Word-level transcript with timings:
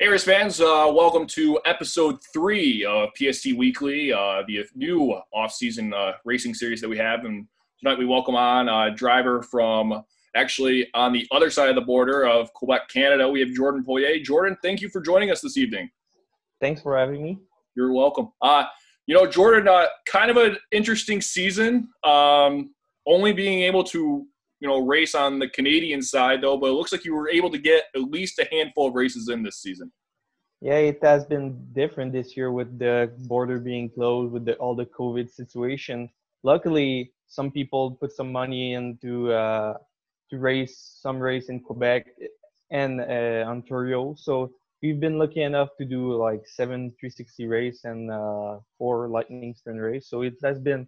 Hey, 0.00 0.08
race 0.08 0.24
fans, 0.24 0.62
uh, 0.62 0.90
welcome 0.90 1.26
to 1.26 1.60
episode 1.66 2.20
three 2.32 2.86
of 2.86 3.10
PST 3.16 3.52
Weekly, 3.54 4.14
uh, 4.14 4.42
the 4.48 4.64
new 4.74 5.12
off-season 5.34 5.92
uh, 5.92 6.12
racing 6.24 6.54
series 6.54 6.80
that 6.80 6.88
we 6.88 6.96
have. 6.96 7.26
And 7.26 7.46
tonight 7.78 7.98
we 7.98 8.06
welcome 8.06 8.34
on 8.34 8.70
a 8.70 8.94
driver 8.94 9.42
from 9.42 10.02
actually 10.34 10.88
on 10.94 11.12
the 11.12 11.28
other 11.32 11.50
side 11.50 11.68
of 11.68 11.74
the 11.74 11.82
border 11.82 12.26
of 12.26 12.50
Quebec, 12.54 12.88
Canada. 12.88 13.28
We 13.28 13.40
have 13.40 13.50
Jordan 13.50 13.84
Poirier. 13.84 14.24
Jordan, 14.24 14.56
thank 14.62 14.80
you 14.80 14.88
for 14.88 15.02
joining 15.02 15.30
us 15.30 15.42
this 15.42 15.58
evening. 15.58 15.90
Thanks 16.62 16.80
for 16.80 16.96
having 16.96 17.22
me. 17.22 17.38
You're 17.76 17.92
welcome. 17.92 18.32
Uh, 18.40 18.64
you 19.06 19.14
know, 19.14 19.26
Jordan, 19.26 19.68
uh, 19.68 19.84
kind 20.06 20.30
of 20.30 20.38
an 20.38 20.56
interesting 20.72 21.20
season. 21.20 21.90
Um, 22.04 22.74
only 23.06 23.34
being 23.34 23.64
able 23.64 23.84
to 23.84 24.26
you 24.60 24.68
know 24.68 24.80
race 24.80 25.14
on 25.14 25.38
the 25.38 25.48
Canadian 25.48 26.02
side 26.02 26.42
though, 26.42 26.56
but 26.56 26.68
it 26.68 26.72
looks 26.72 26.92
like 26.92 27.04
you 27.04 27.14
were 27.14 27.28
able 27.28 27.50
to 27.50 27.58
get 27.58 27.84
at 27.94 28.02
least 28.02 28.38
a 28.38 28.46
handful 28.50 28.88
of 28.88 28.94
races 28.94 29.28
in 29.28 29.42
this 29.42 29.60
season. 29.60 29.90
Yeah, 30.60 30.76
it 30.76 30.98
has 31.02 31.24
been 31.24 31.66
different 31.72 32.12
this 32.12 32.36
year 32.36 32.52
with 32.52 32.78
the 32.78 33.10
border 33.20 33.58
being 33.58 33.88
closed, 33.88 34.32
with 34.32 34.44
the, 34.44 34.54
all 34.56 34.74
the 34.74 34.84
COVID 34.84 35.30
situation. 35.30 36.10
Luckily, 36.42 37.12
some 37.28 37.50
people 37.50 37.92
put 37.92 38.12
some 38.12 38.30
money 38.30 38.74
into 38.74 39.32
uh, 39.32 39.74
to 40.28 40.38
race 40.38 40.98
some 41.00 41.18
race 41.18 41.48
in 41.48 41.60
Quebec 41.60 42.06
and 42.70 43.00
uh, 43.00 43.48
Ontario. 43.48 44.14
So 44.18 44.52
we've 44.82 45.00
been 45.00 45.18
lucky 45.18 45.42
enough 45.42 45.70
to 45.78 45.86
do 45.86 46.14
like 46.14 46.42
seven 46.46 46.92
360 47.00 47.46
race 47.46 47.84
and 47.84 48.10
uh, 48.10 48.58
four 48.76 49.08
lightning 49.08 49.54
sprint 49.56 49.80
race. 49.80 50.08
So 50.10 50.22
it 50.22 50.34
has 50.44 50.58
been 50.58 50.86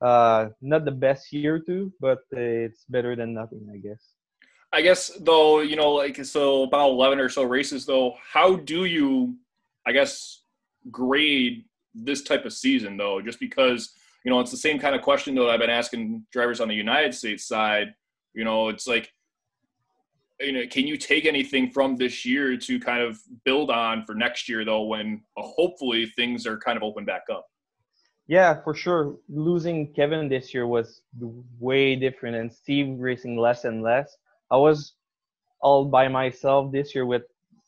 uh, 0.00 0.48
not 0.60 0.84
the 0.84 0.90
best 0.90 1.32
year 1.32 1.58
too, 1.58 1.92
but 2.00 2.18
it's 2.32 2.84
better 2.88 3.16
than 3.16 3.34
nothing, 3.34 3.66
I 3.72 3.78
guess. 3.78 4.14
I 4.72 4.82
guess 4.82 5.12
though, 5.20 5.60
you 5.60 5.76
know, 5.76 5.92
like 5.92 6.22
so 6.24 6.64
about 6.64 6.90
eleven 6.90 7.20
or 7.20 7.28
so 7.28 7.44
races 7.44 7.86
though. 7.86 8.14
How 8.20 8.56
do 8.56 8.86
you, 8.86 9.36
I 9.86 9.92
guess, 9.92 10.42
grade 10.90 11.64
this 11.94 12.22
type 12.22 12.44
of 12.44 12.52
season 12.52 12.96
though? 12.96 13.22
Just 13.22 13.38
because 13.38 13.92
you 14.24 14.32
know 14.32 14.40
it's 14.40 14.50
the 14.50 14.56
same 14.56 14.80
kind 14.80 14.96
of 14.96 15.02
question 15.02 15.34
though 15.34 15.48
I've 15.48 15.60
been 15.60 15.70
asking 15.70 16.24
drivers 16.32 16.60
on 16.60 16.68
the 16.68 16.74
United 16.74 17.14
States 17.14 17.46
side. 17.46 17.94
You 18.34 18.42
know, 18.42 18.68
it's 18.68 18.88
like, 18.88 19.12
you 20.40 20.52
know, 20.52 20.66
can 20.68 20.88
you 20.88 20.96
take 20.96 21.24
anything 21.24 21.70
from 21.70 21.94
this 21.94 22.24
year 22.24 22.56
to 22.56 22.80
kind 22.80 23.00
of 23.00 23.20
build 23.44 23.70
on 23.70 24.04
for 24.04 24.16
next 24.16 24.48
year 24.48 24.64
though, 24.64 24.82
when 24.82 25.22
uh, 25.36 25.42
hopefully 25.42 26.06
things 26.16 26.48
are 26.48 26.58
kind 26.58 26.76
of 26.76 26.82
open 26.82 27.04
back 27.04 27.22
up? 27.30 27.46
Yeah, 28.26 28.62
for 28.62 28.74
sure. 28.74 29.16
Losing 29.28 29.92
Kevin 29.92 30.28
this 30.28 30.54
year 30.54 30.66
was 30.66 31.02
way 31.58 31.96
different, 31.96 32.36
and 32.36 32.52
Steve 32.52 32.98
racing 32.98 33.36
less 33.36 33.64
and 33.64 33.82
less. 33.82 34.16
I 34.50 34.56
was 34.56 34.94
all 35.60 35.84
by 35.86 36.08
myself 36.08 36.72
this 36.72 36.94
year 36.94 37.06
with 37.06 37.22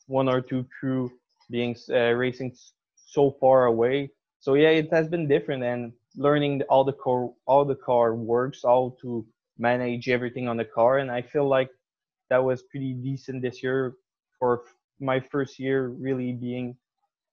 one 0.07 0.29
or 0.29 0.41
two 0.41 0.65
crew 0.79 1.11
being 1.49 1.75
uh, 1.91 2.11
racing 2.13 2.55
so 2.95 3.31
far 3.39 3.65
away. 3.65 4.11
So 4.39 4.55
yeah, 4.55 4.69
it 4.69 4.91
has 4.91 5.07
been 5.07 5.27
different, 5.27 5.63
and 5.63 5.93
learning 6.15 6.63
all 6.69 6.83
the 6.83 6.93
car, 6.93 7.29
all 7.45 7.65
the 7.65 7.75
car 7.75 8.15
works, 8.15 8.63
all 8.63 8.91
to 9.01 9.25
manage 9.59 10.09
everything 10.09 10.47
on 10.47 10.57
the 10.57 10.65
car, 10.65 10.99
and 10.99 11.11
I 11.11 11.21
feel 11.21 11.47
like 11.47 11.69
that 12.29 12.43
was 12.43 12.63
pretty 12.63 12.93
decent 12.93 13.41
this 13.41 13.63
year 13.63 13.95
for 14.39 14.63
my 14.99 15.19
first 15.19 15.59
year 15.59 15.89
really 15.89 16.33
being 16.33 16.75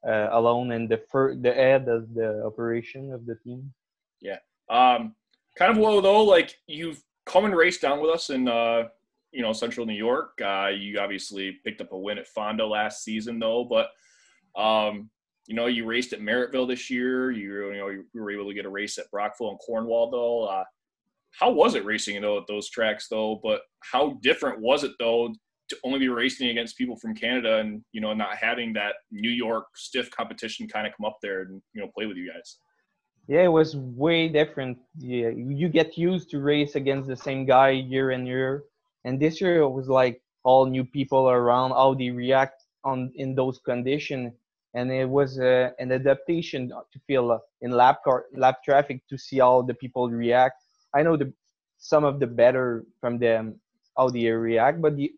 uh, 0.07 0.29
alone 0.33 0.73
and 0.73 0.89
the 0.89 0.99
fir- 1.11 1.37
the 1.37 1.53
head 1.53 1.89
of 1.89 2.15
the 2.15 2.45
operation 2.45 3.13
of 3.13 3.27
the 3.27 3.37
team. 3.37 3.73
Yeah. 4.21 4.39
Um, 4.69 5.15
kind 5.57 5.71
of 5.71 5.79
low 5.79 6.01
though. 6.01 6.23
Like 6.23 6.59
you've 6.67 7.03
come 7.27 7.45
and 7.45 7.57
raced 7.57 7.83
down 7.83 8.01
with 8.01 8.11
us 8.11 8.31
in 8.31 8.49
uh, 8.49 8.85
you 9.33 9.43
know 9.43 9.53
Central 9.53 9.87
New 9.87 9.95
York. 9.95 10.41
Uh, 10.43 10.69
you 10.69 10.99
obviously 10.99 11.59
picked 11.65 11.81
up 11.81 11.93
a 11.93 11.99
win 11.99 12.19
at 12.19 12.29
Fonda 12.29 12.67
last 12.67 13.03
season 13.03 13.39
though, 13.39 13.65
but 13.65 13.89
um, 14.61 15.11
you 15.47 15.55
know 15.55 15.67
you 15.67 15.85
raced 15.85 16.13
at 16.13 16.21
Merrittville 16.21 16.69
this 16.69 16.91
year. 16.91 17.31
You 17.31 17.73
you 17.73 17.79
know 17.79 17.89
you 17.89 18.05
were 18.15 18.31
able 18.31 18.49
to 18.49 18.55
get 18.55 18.67
a 18.67 18.71
race 18.71 18.99
at 18.99 19.11
Brockville 19.11 19.51
and 19.51 19.59
Cornwall 19.59 20.11
though. 20.11 20.45
Uh, 20.45 20.65
how 21.39 21.51
was 21.51 21.75
it 21.75 21.85
racing 21.85 22.21
though 22.23 22.39
at 22.39 22.47
those 22.47 22.69
tracks 22.69 23.09
though? 23.09 23.41
But 23.43 23.63
how 23.81 24.19
different 24.23 24.61
was 24.61 24.85
it 24.85 24.93
though 24.99 25.35
to 25.69 25.77
only 25.85 25.99
be 25.99 26.09
racing 26.09 26.49
against 26.49 26.77
people 26.77 26.97
from 26.97 27.15
Canada 27.15 27.59
and 27.59 27.83
you 27.93 28.01
know 28.01 28.13
not 28.13 28.37
having 28.37 28.73
that 28.75 28.95
New 29.11 29.31
York 29.31 29.67
stiff 29.75 30.11
competition 30.11 30.69
kind 30.69 30.87
of 30.87 30.93
come 30.97 31.07
up 31.07 31.19
there 31.23 31.43
and 31.43 31.63
you 31.73 31.81
know 31.81 31.91
play 31.97 32.07
with 32.07 32.17
you 32.17 32.31
guys. 32.33 32.59
Yeah, 33.27 33.45
it 33.45 33.53
was 33.53 33.77
way 33.77 34.29
different. 34.29 34.79
Yeah, 34.99 35.31
you 35.31 35.69
get 35.69 35.97
used 35.97 36.29
to 36.31 36.41
race 36.41 36.75
against 36.75 37.09
the 37.09 37.17
same 37.17 37.47
guy 37.47 37.71
year 37.71 38.11
and 38.11 38.27
year, 38.27 38.65
and 39.05 39.19
this 39.19 39.41
year 39.41 39.61
it 39.63 39.71
was 39.71 39.89
like 39.89 40.21
all 40.45 40.67
new 40.67 40.85
people 40.85 41.31
around, 41.31 41.71
how 41.71 41.95
they 41.95 42.11
react 42.11 42.65
on 42.85 43.11
in 43.15 43.35
those 43.35 43.59
conditions, 43.59 44.35
and 44.75 44.93
it 44.93 45.09
was 45.09 45.39
uh, 45.39 45.71
an 45.79 45.93
adaptation 45.93 46.69
to 46.69 46.99
feel 47.07 47.33
uh, 47.33 47.39
in 47.63 47.71
lap 47.71 48.05
car 48.05 48.27
lap 48.35 48.63
traffic 48.63 49.01
to 49.09 49.17
see 49.17 49.39
how 49.39 49.63
the 49.63 49.75
people 49.75 50.11
react. 50.11 50.63
I 50.95 51.03
know 51.03 51.17
the 51.17 51.33
some 51.79 52.05
of 52.05 52.21
the 52.21 52.27
better 52.27 52.85
from 53.01 53.19
them 53.19 53.61
how 53.97 54.11
they 54.11 54.29
react, 54.29 54.83
but 54.83 54.97
the 54.97 55.13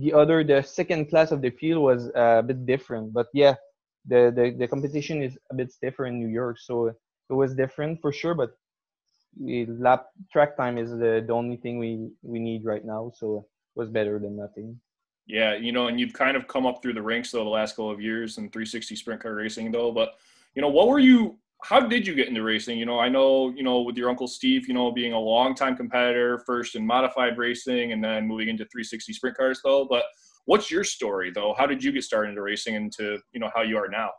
the 0.00 0.12
other 0.12 0.42
the 0.42 0.62
second 0.62 1.08
class 1.10 1.30
of 1.30 1.40
the 1.42 1.50
field 1.50 1.82
was 1.82 2.10
uh, 2.16 2.38
a 2.38 2.42
bit 2.42 2.66
different 2.66 3.12
but 3.12 3.26
yeah 3.32 3.54
the, 4.06 4.32
the 4.34 4.54
the 4.58 4.66
competition 4.66 5.22
is 5.22 5.38
a 5.50 5.54
bit 5.54 5.70
stiffer 5.70 6.06
in 6.06 6.18
new 6.18 6.28
york 6.28 6.58
so 6.58 6.86
it 6.86 7.34
was 7.42 7.54
different 7.54 8.00
for 8.00 8.12
sure 8.12 8.34
but 8.34 8.50
lap 9.38 10.06
track 10.32 10.56
time 10.56 10.76
is 10.78 10.90
the, 10.90 11.24
the 11.26 11.32
only 11.32 11.56
thing 11.56 11.78
we 11.78 12.08
we 12.22 12.38
need 12.38 12.64
right 12.64 12.84
now 12.84 13.12
so 13.14 13.38
it 13.38 13.78
was 13.78 13.88
better 13.88 14.18
than 14.18 14.36
nothing. 14.36 14.78
Yeah 15.26 15.54
you 15.54 15.72
know 15.72 15.86
and 15.86 16.00
you've 16.00 16.12
kind 16.12 16.36
of 16.36 16.48
come 16.48 16.66
up 16.66 16.82
through 16.82 16.94
the 16.94 17.02
ranks 17.02 17.30
though 17.30 17.44
the 17.44 17.50
last 17.50 17.76
couple 17.76 17.90
of 17.90 18.00
years 18.00 18.38
in 18.38 18.50
360 18.50 18.96
sprint 18.96 19.22
car 19.22 19.34
racing 19.34 19.70
though 19.70 19.92
but 19.92 20.14
you 20.54 20.62
know 20.62 20.68
what 20.68 20.88
were 20.88 20.98
you 20.98 21.38
how 21.64 21.80
did 21.80 22.06
you 22.06 22.14
get 22.14 22.28
into 22.28 22.42
racing? 22.42 22.78
You 22.78 22.86
know, 22.86 22.98
I 22.98 23.08
know, 23.08 23.50
you 23.50 23.62
know, 23.62 23.82
with 23.82 23.96
your 23.96 24.08
uncle 24.08 24.26
Steve, 24.26 24.68
you 24.68 24.74
know, 24.74 24.90
being 24.90 25.12
a 25.12 25.18
longtime 25.18 25.76
competitor, 25.76 26.42
first 26.46 26.74
in 26.74 26.86
modified 26.86 27.38
racing 27.38 27.92
and 27.92 28.02
then 28.02 28.26
moving 28.26 28.48
into 28.48 28.64
360 28.64 29.12
sprint 29.12 29.36
cars, 29.36 29.60
though. 29.62 29.86
But 29.88 30.04
what's 30.46 30.70
your 30.70 30.84
story, 30.84 31.30
though? 31.30 31.54
How 31.56 31.66
did 31.66 31.82
you 31.82 31.92
get 31.92 32.04
started 32.04 32.30
into 32.30 32.42
racing 32.42 32.74
into, 32.74 33.18
you 33.32 33.40
know, 33.40 33.50
how 33.54 33.62
you 33.62 33.76
are 33.78 33.88
now? 33.88 34.10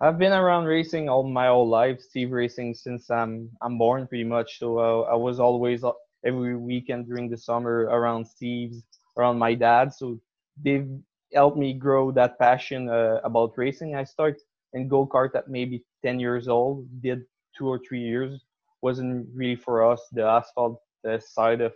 I've 0.00 0.18
been 0.18 0.32
around 0.32 0.64
racing 0.64 1.08
all 1.08 1.22
my 1.22 1.46
whole 1.46 1.68
life, 1.68 2.00
Steve 2.00 2.32
racing 2.32 2.74
since 2.74 3.10
I'm 3.10 3.48
I'm 3.62 3.78
born, 3.78 4.06
pretty 4.06 4.24
much. 4.24 4.58
So 4.58 4.78
uh, 4.78 5.00
I 5.02 5.14
was 5.14 5.38
always 5.38 5.84
uh, 5.84 5.92
every 6.24 6.56
weekend 6.56 7.06
during 7.06 7.30
the 7.30 7.38
summer 7.38 7.88
around 7.90 8.26
Steve's, 8.26 8.82
around 9.16 9.38
my 9.38 9.54
dad. 9.54 9.94
So 9.94 10.20
they've 10.62 10.88
helped 11.32 11.56
me 11.56 11.74
grow 11.74 12.10
that 12.12 12.38
passion 12.38 12.88
uh, 12.88 13.20
about 13.24 13.56
racing. 13.56 13.94
I 13.94 14.04
started 14.04 14.40
in 14.74 14.88
go 14.88 15.06
kart 15.06 15.34
at 15.34 15.48
maybe 15.48 15.84
10 16.04 16.20
years 16.20 16.48
old, 16.48 16.86
did 17.00 17.22
two 17.56 17.68
or 17.68 17.80
three 17.88 18.02
years. 18.02 18.44
Wasn't 18.82 19.28
really 19.34 19.56
for 19.56 19.90
us. 19.90 20.00
The 20.12 20.24
asphalt 20.24 20.80
uh, 21.08 21.18
side 21.18 21.60
of 21.60 21.72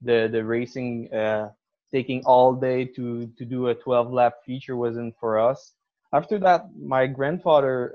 the 0.00 0.28
the 0.32 0.44
racing, 0.44 1.12
uh, 1.12 1.50
taking 1.92 2.22
all 2.24 2.54
day 2.54 2.84
to 2.96 3.26
to 3.38 3.44
do 3.44 3.68
a 3.68 3.74
12 3.74 4.12
lap 4.12 4.34
feature 4.44 4.76
wasn't 4.76 5.14
for 5.20 5.38
us. 5.38 5.74
After 6.12 6.38
that, 6.40 6.66
my 6.76 7.06
grandfather 7.06 7.94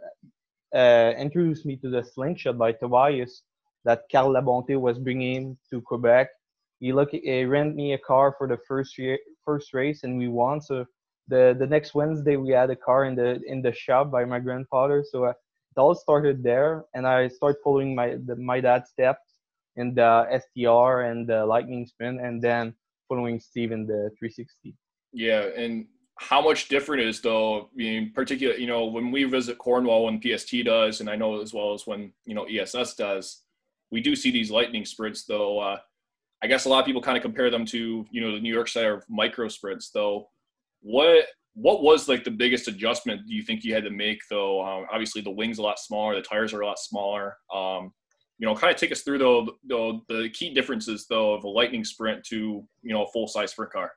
uh, 0.74 1.14
introduced 1.18 1.66
me 1.66 1.76
to 1.78 1.90
the 1.90 2.04
slingshot 2.04 2.58
by 2.58 2.72
Tobias 2.72 3.44
that 3.86 4.04
Carl 4.12 4.34
Labonte 4.34 4.80
was 4.80 4.98
bringing 5.00 5.58
to 5.70 5.82
Quebec. 5.82 6.30
He 6.80 6.94
look 6.94 7.10
he 7.12 7.44
rent 7.46 7.76
me 7.76 7.94
a 7.94 7.98
car 7.98 8.36
for 8.38 8.48
the 8.48 8.58
first 8.68 8.98
year, 8.98 9.18
first 9.46 9.74
race, 9.74 10.04
and 10.04 10.18
we 10.18 10.28
won. 10.28 10.62
So 10.62 10.86
the 11.28 11.56
the 11.58 11.68
next 11.68 11.94
Wednesday 11.94 12.38
we 12.38 12.50
had 12.50 12.70
a 12.70 12.76
car 12.76 13.06
in 13.06 13.16
the 13.16 13.42
in 13.46 13.62
the 13.62 13.74
shop 13.74 14.12
by 14.12 14.26
my 14.26 14.40
grandfather. 14.40 15.04
So 15.10 15.26
uh, 15.26 15.30
it 15.30 15.80
all 15.80 15.96
started 15.96 16.44
there, 16.44 16.86
and 16.94 17.06
I 17.06 17.28
started 17.28 17.58
following 17.64 17.96
my 17.96 18.18
the, 18.26 18.36
my 18.36 18.60
dad's 18.60 18.90
steps 18.90 19.28
in 19.76 19.94
the 19.94 20.26
STR 20.42 21.02
and 21.02 21.28
the 21.28 21.46
Lightning 21.46 21.86
Sprint, 21.86 22.20
and 22.22 22.42
then 22.42 22.74
following 23.08 23.40
Steve 23.40 23.72
in 23.72 23.86
the 23.86 24.10
360. 24.20 24.76
Yeah, 25.14 25.48
and 25.56 25.86
how 26.18 26.42
much 26.42 26.68
different 26.68 27.04
is 27.04 27.22
though? 27.22 27.62
I 27.62 27.76
mean, 27.76 28.12
particular, 28.14 28.56
you 28.56 28.68
know, 28.68 28.86
when 28.86 29.12
we 29.12 29.24
visit 29.26 29.58
Cornwall, 29.58 30.06
when 30.06 30.22
PST 30.22 30.64
does, 30.66 31.00
and 31.00 31.10
I 31.10 31.16
know 31.16 31.42
as 31.42 31.54
well 31.54 31.74
as 31.74 31.86
when 31.86 32.14
you 32.26 32.36
know 32.36 32.46
ESS 32.46 32.96
does, 32.96 33.44
we 33.92 34.02
do 34.02 34.16
see 34.16 34.32
these 34.32 34.52
lightning 34.52 34.86
sprints 34.86 35.26
though. 35.26 35.60
Uh, 35.60 35.78
I 36.42 36.48
guess 36.48 36.66
a 36.66 36.70
lot 36.70 36.80
of 36.80 36.86
people 36.86 37.02
kind 37.02 37.18
of 37.18 37.24
compare 37.24 37.50
them 37.50 37.66
to 37.68 38.06
you 38.10 38.22
know 38.22 38.32
the 38.32 38.40
New 38.40 38.54
York 38.54 38.70
of 38.76 39.04
micro 39.10 39.48
sprints 39.48 39.92
though 39.92 40.30
what 40.82 41.26
what 41.54 41.82
was 41.82 42.08
like 42.08 42.24
the 42.24 42.32
biggest 42.32 42.68
adjustment 42.68 43.28
do 43.28 43.34
you 43.34 43.42
think 43.42 43.64
you 43.64 43.74
had 43.74 43.84
to 43.84 43.90
make 43.90 44.20
though? 44.30 44.64
Um, 44.64 44.86
obviously, 44.92 45.22
the 45.22 45.32
wings 45.32 45.58
a 45.58 45.64
lot 45.64 45.80
smaller, 45.80 46.16
the 46.16 46.22
tires 46.22 46.54
are 46.54 46.62
a 46.62 46.68
lot 46.68 46.78
smaller. 46.78 47.36
Um, 47.54 47.92
you 48.38 48.46
know, 48.46 48.54
kind 48.54 48.72
of 48.72 48.80
take 48.80 48.92
us 48.92 49.02
through 49.02 49.18
though, 49.18 49.50
though 49.68 50.02
the 50.08 50.30
key 50.30 50.54
differences 50.54 51.08
though 51.10 51.34
of 51.34 51.44
a 51.44 51.50
lightning 51.50 51.84
sprint 51.84 52.24
to 52.26 52.64
you 52.84 52.94
know 52.94 53.04
a 53.06 53.12
full 53.12 53.28
size 53.28 53.52
sprint 53.52 53.72
car. 53.72 53.92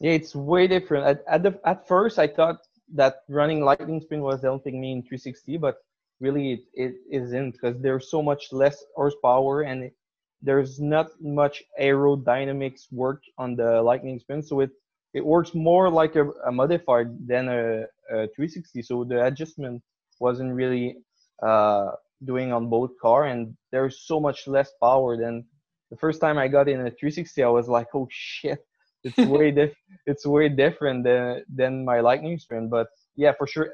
Yeah, 0.00 0.12
it's 0.12 0.34
way 0.34 0.66
different. 0.66 1.06
At 1.06 1.24
at, 1.28 1.42
the, 1.44 1.60
at 1.64 1.86
first, 1.86 2.18
I 2.18 2.26
thought 2.26 2.58
that 2.94 3.22
running 3.28 3.64
lightning 3.64 4.00
sprint 4.00 4.22
was 4.22 4.42
helping 4.42 4.80
me 4.80 4.92
in 4.92 5.02
360, 5.02 5.58
but 5.58 5.76
really 6.20 6.52
it, 6.54 6.60
it 6.74 6.94
isn't 7.10 7.52
because 7.52 7.80
there's 7.80 8.10
so 8.10 8.22
much 8.22 8.52
less 8.52 8.82
horsepower 8.96 9.62
and 9.62 9.84
it, 9.84 9.94
there's 10.42 10.80
not 10.80 11.08
much 11.20 11.62
aerodynamics 11.80 12.92
work 12.92 13.22
on 13.38 13.56
the 13.56 13.82
lightning 13.82 14.18
sprint, 14.18 14.46
so 14.46 14.60
it 14.60 14.70
it 15.14 15.24
works 15.24 15.54
more 15.54 15.90
like 15.90 16.16
a, 16.16 16.28
a 16.46 16.52
modified 16.52 17.08
than 17.26 17.48
a, 17.48 17.82
a 18.10 18.28
360. 18.34 18.82
So 18.82 19.04
the 19.04 19.24
adjustment 19.24 19.82
wasn't 20.20 20.54
really 20.54 20.96
uh, 21.42 21.90
doing 22.24 22.52
on 22.52 22.68
both 22.68 22.90
car, 23.00 23.24
and 23.24 23.56
there's 23.72 24.00
so 24.06 24.20
much 24.20 24.46
less 24.46 24.70
power 24.82 25.16
than 25.16 25.44
the 25.90 25.96
first 25.96 26.20
time 26.20 26.36
I 26.38 26.48
got 26.48 26.68
in 26.68 26.80
a 26.80 26.90
360. 26.90 27.42
I 27.42 27.48
was 27.48 27.68
like, 27.68 27.88
oh 27.94 28.08
shit, 28.10 28.58
it's 29.04 29.16
way 29.34 29.50
diff- 29.50 29.76
it's 30.06 30.26
way 30.26 30.48
different 30.48 31.04
than 31.04 31.44
than 31.54 31.84
my 31.84 32.00
lightning 32.00 32.38
sprint. 32.38 32.70
But 32.70 32.88
yeah, 33.16 33.32
for 33.38 33.46
sure, 33.46 33.70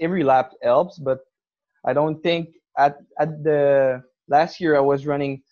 every 0.00 0.24
lap 0.24 0.52
helps. 0.62 0.98
But 0.98 1.20
I 1.84 1.92
don't 1.92 2.20
think 2.22 2.48
at 2.78 2.96
at 3.20 3.42
the 3.44 4.02
last 4.28 4.60
year 4.60 4.76
I 4.76 4.80
was 4.80 5.06
running 5.06 5.42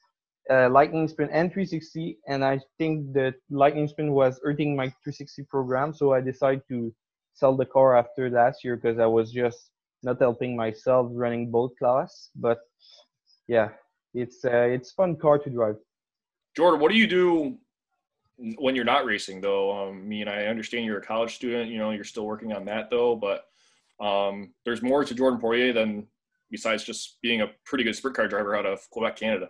uh, 0.50 0.68
lightning 0.68 1.08
sprint 1.08 1.30
and 1.32 1.50
360 1.52 2.18
and 2.28 2.44
i 2.44 2.58
think 2.78 3.12
the 3.12 3.32
lightning 3.50 3.88
sprint 3.88 4.12
was 4.12 4.40
hurting 4.42 4.76
my 4.76 4.86
360 5.04 5.42
program 5.44 5.94
so 5.94 6.12
i 6.12 6.20
decided 6.20 6.62
to 6.68 6.94
sell 7.32 7.56
the 7.56 7.64
car 7.64 7.96
after 7.96 8.28
last 8.30 8.62
year 8.62 8.76
because 8.76 8.98
i 8.98 9.06
was 9.06 9.32
just 9.32 9.70
not 10.04 10.20
helping 10.20 10.54
myself 10.54 11.08
running 11.12 11.50
both 11.50 11.72
class. 11.78 12.30
But 12.36 12.58
yeah 13.48 13.70
it's 14.12 14.44
uh, 14.44 14.68
it's 14.70 14.92
fun 14.92 15.16
car 15.16 15.38
to 15.38 15.50
drive. 15.50 15.76
Jordan 16.56 16.80
what 16.80 16.90
do 16.90 16.96
you 16.96 17.06
do 17.06 17.56
when 18.58 18.76
you're 18.76 18.84
not 18.84 19.04
racing 19.04 19.40
though? 19.40 19.72
Um, 19.72 19.98
i 19.98 20.06
mean 20.06 20.28
i 20.28 20.46
understand 20.46 20.84
you're 20.84 20.98
a 20.98 21.02
college 21.02 21.34
student 21.34 21.70
you 21.70 21.78
know 21.78 21.90
you're 21.90 22.04
still 22.04 22.26
working 22.26 22.52
on 22.52 22.64
that 22.66 22.90
though 22.90 23.16
but 23.16 23.44
um, 24.04 24.52
there's 24.64 24.82
more 24.82 25.04
to 25.04 25.14
jordan 25.14 25.40
poirier 25.40 25.72
than 25.72 26.06
besides 26.50 26.82
just 26.82 27.18
being 27.22 27.42
a 27.42 27.50
pretty 27.64 27.84
good 27.84 27.94
sprint 27.94 28.16
car 28.16 28.26
driver 28.26 28.56
out 28.56 28.66
of 28.66 28.80
quebec 28.90 29.16
canada 29.16 29.48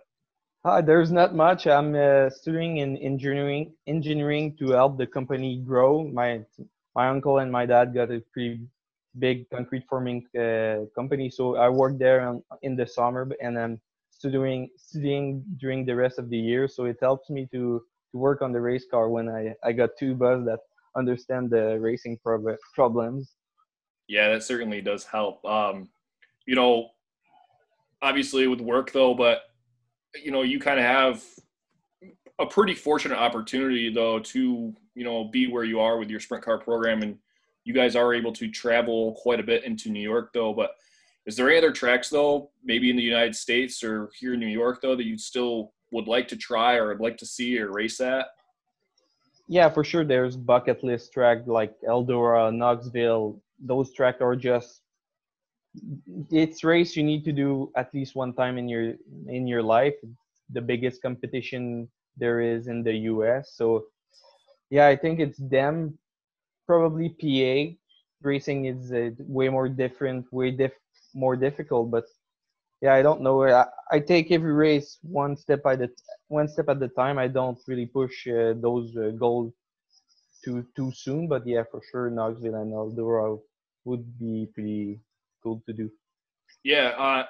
uh, 0.64 0.80
there's 0.80 1.12
not 1.12 1.34
much. 1.34 1.66
I'm 1.66 1.94
uh, 1.94 2.30
studying 2.30 2.78
in 2.78 2.96
engineering 2.98 3.74
engineering 3.86 4.56
to 4.58 4.72
help 4.72 4.96
the 4.96 5.06
company 5.06 5.58
grow. 5.58 6.04
My 6.04 6.40
my 6.94 7.08
uncle 7.08 7.38
and 7.38 7.52
my 7.52 7.66
dad 7.66 7.94
got 7.94 8.10
a 8.10 8.20
pretty 8.32 8.60
big 9.18 9.48
concrete 9.50 9.84
forming 9.88 10.24
uh, 10.38 10.86
company, 10.94 11.30
so 11.30 11.56
I 11.56 11.68
work 11.68 11.98
there 11.98 12.26
on, 12.26 12.42
in 12.62 12.76
the 12.76 12.86
summer 12.86 13.28
and 13.40 13.58
I'm 13.58 13.80
studying 14.10 14.70
studying 14.76 15.44
during 15.58 15.84
the 15.84 15.94
rest 15.94 16.18
of 16.18 16.30
the 16.30 16.38
year. 16.38 16.66
So 16.66 16.84
it 16.86 16.96
helps 17.00 17.28
me 17.28 17.46
to 17.52 17.82
to 18.12 18.18
work 18.18 18.40
on 18.40 18.52
the 18.52 18.60
race 18.60 18.86
car 18.90 19.10
when 19.10 19.28
I 19.28 19.54
I 19.62 19.72
got 19.72 19.90
two 19.98 20.14
bus 20.14 20.44
that 20.46 20.60
understand 20.96 21.50
the 21.50 21.78
racing 21.78 22.18
prob- 22.24 22.56
problems. 22.74 23.34
Yeah, 24.08 24.30
that 24.30 24.42
certainly 24.42 24.80
does 24.80 25.04
help. 25.04 25.44
Um, 25.44 25.88
you 26.46 26.54
know, 26.54 26.90
obviously 28.00 28.46
with 28.46 28.60
work 28.60 28.92
though, 28.92 29.14
but 29.14 29.42
you 30.22 30.30
know, 30.30 30.42
you 30.42 30.58
kind 30.58 30.78
of 30.78 30.86
have 30.86 31.24
a 32.38 32.46
pretty 32.46 32.74
fortunate 32.74 33.18
opportunity 33.18 33.92
though 33.92 34.18
to 34.18 34.74
you 34.94 35.04
know 35.04 35.24
be 35.24 35.46
where 35.46 35.64
you 35.64 35.80
are 35.80 35.98
with 35.98 36.10
your 36.10 36.20
sprint 36.20 36.44
car 36.44 36.58
program, 36.58 37.02
and 37.02 37.18
you 37.64 37.72
guys 37.72 37.96
are 37.96 38.14
able 38.14 38.32
to 38.32 38.50
travel 38.50 39.14
quite 39.22 39.40
a 39.40 39.44
bit 39.44 39.64
into 39.64 39.90
New 39.90 40.02
York 40.02 40.30
though. 40.32 40.52
But 40.52 40.72
is 41.26 41.36
there 41.36 41.48
any 41.48 41.58
other 41.58 41.72
tracks 41.72 42.10
though, 42.10 42.50
maybe 42.62 42.90
in 42.90 42.96
the 42.96 43.02
United 43.02 43.34
States 43.34 43.82
or 43.82 44.10
here 44.18 44.34
in 44.34 44.40
New 44.40 44.46
York 44.46 44.80
though, 44.82 44.96
that 44.96 45.06
you 45.06 45.16
still 45.16 45.72
would 45.90 46.06
like 46.06 46.28
to 46.28 46.36
try 46.36 46.76
or 46.76 46.88
would 46.88 47.00
like 47.00 47.16
to 47.18 47.26
see 47.26 47.58
or 47.58 47.72
race 47.72 48.00
at? 48.00 48.26
Yeah, 49.48 49.68
for 49.68 49.84
sure. 49.84 50.04
There's 50.04 50.36
bucket 50.36 50.82
list 50.82 51.12
track 51.12 51.38
like 51.46 51.74
Eldora, 51.86 52.54
Knoxville. 52.54 53.40
Those 53.58 53.92
tracks 53.92 54.20
are 54.20 54.36
just 54.36 54.82
it's 56.30 56.62
race 56.64 56.96
you 56.96 57.02
need 57.02 57.24
to 57.24 57.32
do 57.32 57.70
at 57.76 57.92
least 57.94 58.14
one 58.14 58.32
time 58.32 58.58
in 58.58 58.68
your 58.68 58.94
in 59.28 59.46
your 59.46 59.62
life. 59.62 59.94
The 60.52 60.60
biggest 60.60 61.02
competition 61.02 61.88
there 62.16 62.40
is 62.40 62.68
in 62.68 62.82
the 62.82 62.92
us 62.92 63.52
so 63.56 63.84
yeah 64.70 64.86
i 64.86 64.96
think 64.96 65.20
it's 65.20 65.38
them. 65.38 65.98
Probably 66.66 67.08
pa 67.10 67.76
racing 68.22 68.66
is 68.66 68.92
uh, 68.92 69.10
way 69.26 69.48
more 69.48 69.68
different 69.68 70.32
way 70.32 70.50
diff- 70.50 70.80
more 71.14 71.36
difficult 71.36 71.90
but 71.90 72.04
yeah 72.80 72.94
i 72.94 73.02
don't 73.02 73.20
know. 73.20 73.44
I, 73.44 73.66
I, 73.90 74.00
take 74.00 74.30
every 74.32 74.52
race 74.52 74.98
one 75.02 75.36
step 75.36 75.60
at 75.66 75.82
a 75.82 75.90
one 76.28 76.48
step 76.48 76.68
at 76.68 76.80
the 76.80 76.88
time. 76.88 77.18
I 77.18 77.28
don't 77.28 77.58
really 77.66 77.86
push 77.86 78.26
uh, 78.26 78.54
those 78.56 78.96
uh, 78.96 79.10
goals 79.10 79.52
too 80.44 80.64
too 80.76 80.92
soon 80.92 81.26
but 81.26 81.46
yeah 81.46 81.64
for 81.70 81.80
sure 81.90 82.10
knoxville 82.10 82.56
and 82.56 82.72
eldora 82.72 83.38
would 83.84 84.04
be 84.18 84.46
pretty 84.54 85.00
cool 85.44 85.62
to 85.66 85.72
do. 85.72 85.90
Yeah, 86.64 86.94
uh, 86.98 87.24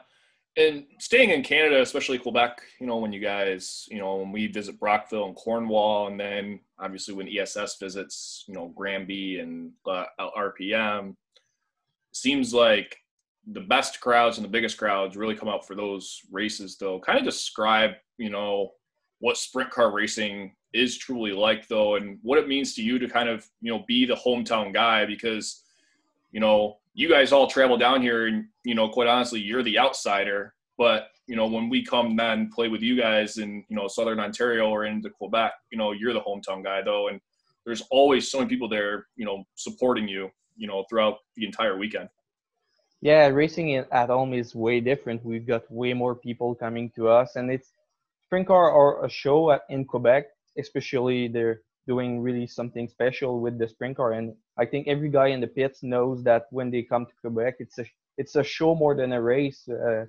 and 0.56 0.84
staying 1.00 1.30
in 1.30 1.42
Canada, 1.42 1.82
especially 1.82 2.18
Quebec, 2.18 2.60
you 2.80 2.86
know, 2.86 2.98
when 2.98 3.12
you 3.12 3.20
guys, 3.20 3.86
you 3.90 3.98
know, 3.98 4.16
when 4.16 4.30
we 4.30 4.46
visit 4.46 4.78
Brockville 4.78 5.26
and 5.26 5.34
Cornwall, 5.34 6.06
and 6.06 6.18
then 6.18 6.60
obviously 6.78 7.12
when 7.12 7.28
ESS 7.28 7.76
visits, 7.80 8.44
you 8.46 8.54
know, 8.54 8.68
Granby 8.68 9.40
and 9.40 9.72
uh, 9.84 10.04
RPM, 10.20 11.16
seems 12.12 12.54
like 12.54 12.96
the 13.48 13.60
best 13.60 14.00
crowds 14.00 14.38
and 14.38 14.44
the 14.44 14.50
biggest 14.50 14.78
crowds 14.78 15.16
really 15.16 15.34
come 15.34 15.48
out 15.48 15.66
for 15.66 15.74
those 15.74 16.20
races. 16.30 16.76
Though, 16.78 17.00
kind 17.00 17.18
of 17.18 17.24
describe, 17.24 17.90
you 18.16 18.30
know, 18.30 18.70
what 19.18 19.36
sprint 19.36 19.70
car 19.70 19.92
racing 19.92 20.54
is 20.72 20.96
truly 20.98 21.32
like, 21.32 21.66
though, 21.66 21.96
and 21.96 22.18
what 22.22 22.38
it 22.38 22.48
means 22.48 22.74
to 22.74 22.82
you 22.82 23.00
to 23.00 23.08
kind 23.08 23.28
of, 23.28 23.44
you 23.60 23.72
know, 23.72 23.84
be 23.88 24.06
the 24.06 24.14
hometown 24.14 24.72
guy 24.72 25.04
because, 25.04 25.64
you 26.30 26.38
know, 26.40 26.78
you 26.94 27.08
guys 27.08 27.32
all 27.32 27.46
travel 27.46 27.76
down 27.76 28.00
here 28.00 28.26
and 28.26 28.46
you 28.64 28.74
know 28.74 28.88
quite 28.88 29.08
honestly 29.08 29.40
you're 29.40 29.62
the 29.62 29.78
outsider. 29.78 30.54
But 30.78 31.08
you 31.26 31.36
know 31.36 31.46
when 31.46 31.68
we 31.68 31.84
come 31.84 32.16
then 32.16 32.50
play 32.54 32.68
with 32.68 32.82
you 32.82 32.96
guys 32.96 33.38
in 33.38 33.64
you 33.68 33.76
know 33.76 33.88
southern 33.88 34.20
ontario 34.20 34.68
or 34.68 34.84
into 34.84 35.10
quebec 35.10 35.52
you 35.70 35.78
know 35.78 35.92
you're 35.92 36.12
the 36.12 36.20
hometown 36.20 36.62
guy 36.62 36.82
though. 36.82 37.08
And 37.08 37.20
there's 37.64 37.82
always 37.90 38.30
so 38.30 38.38
many 38.38 38.48
people 38.48 38.68
there 38.68 39.06
you 39.16 39.24
know 39.24 39.44
supporting 39.54 40.08
you 40.08 40.30
you 40.56 40.66
know 40.66 40.84
throughout 40.88 41.18
the 41.36 41.44
entire 41.44 41.76
weekend. 41.78 42.08
Yeah 43.00 43.26
racing 43.26 43.76
at 43.76 44.08
home 44.08 44.32
is 44.32 44.54
way 44.54 44.80
different. 44.80 45.24
We've 45.24 45.46
got 45.46 45.70
way 45.70 45.92
more 45.92 46.14
people 46.14 46.54
coming 46.54 46.90
to 46.96 47.08
us. 47.08 47.36
And 47.36 47.50
it's 47.50 47.72
sprint 48.26 48.46
car 48.46 48.70
or 48.70 49.04
a 49.04 49.10
show 49.10 49.50
at, 49.50 49.62
in 49.68 49.84
quebec 49.84 50.26
especially 50.58 51.28
they're 51.28 51.60
doing 51.86 52.20
really 52.20 52.46
something 52.46 52.88
special 52.88 53.40
with 53.40 53.58
the 53.58 53.68
sprint 53.68 53.96
car. 53.96 54.12
And 54.12 54.34
I 54.56 54.64
think 54.66 54.86
every 54.86 55.08
guy 55.08 55.28
in 55.28 55.40
the 55.40 55.46
pits 55.46 55.82
knows 55.82 56.22
that 56.24 56.46
when 56.50 56.70
they 56.70 56.82
come 56.82 57.06
to 57.06 57.12
Quebec, 57.20 57.56
it's 57.58 57.78
a 57.78 57.84
it's 58.16 58.36
a 58.36 58.44
show 58.44 58.74
more 58.74 58.94
than 58.94 59.12
a 59.12 59.20
race. 59.20 59.68
Uh, 59.68 60.06